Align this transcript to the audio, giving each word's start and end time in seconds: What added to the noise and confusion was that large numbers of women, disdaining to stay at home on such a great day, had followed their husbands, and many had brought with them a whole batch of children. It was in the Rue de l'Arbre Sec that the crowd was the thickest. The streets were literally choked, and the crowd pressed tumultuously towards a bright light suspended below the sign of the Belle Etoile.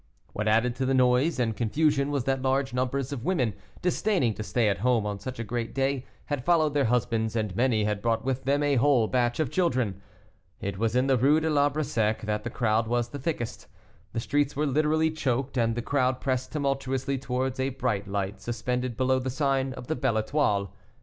What 0.33 0.47
added 0.47 0.75
to 0.77 0.85
the 0.87 0.95
noise 0.95 1.37
and 1.39 1.55
confusion 1.55 2.09
was 2.09 2.23
that 2.23 2.41
large 2.41 2.73
numbers 2.73 3.11
of 3.13 3.23
women, 3.23 3.53
disdaining 3.83 4.33
to 4.33 4.41
stay 4.41 4.67
at 4.67 4.79
home 4.79 5.05
on 5.05 5.19
such 5.19 5.37
a 5.37 5.43
great 5.43 5.75
day, 5.75 6.07
had 6.25 6.43
followed 6.43 6.73
their 6.73 6.85
husbands, 6.85 7.35
and 7.35 7.55
many 7.55 7.83
had 7.83 8.01
brought 8.01 8.25
with 8.25 8.43
them 8.45 8.63
a 8.63 8.77
whole 8.77 9.07
batch 9.07 9.39
of 9.39 9.51
children. 9.51 10.01
It 10.59 10.79
was 10.79 10.95
in 10.95 11.05
the 11.05 11.17
Rue 11.17 11.39
de 11.39 11.51
l'Arbre 11.51 11.83
Sec 11.83 12.23
that 12.23 12.43
the 12.43 12.49
crowd 12.49 12.87
was 12.87 13.09
the 13.09 13.19
thickest. 13.19 13.67
The 14.13 14.19
streets 14.19 14.55
were 14.55 14.65
literally 14.65 15.11
choked, 15.11 15.55
and 15.55 15.75
the 15.75 15.83
crowd 15.83 16.19
pressed 16.19 16.51
tumultuously 16.51 17.19
towards 17.19 17.59
a 17.59 17.69
bright 17.69 18.07
light 18.07 18.41
suspended 18.41 18.97
below 18.97 19.19
the 19.19 19.29
sign 19.29 19.71
of 19.73 19.85
the 19.85 19.95
Belle 19.95 20.17
Etoile. 20.17 20.73